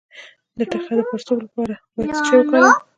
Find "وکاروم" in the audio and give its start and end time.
2.37-2.71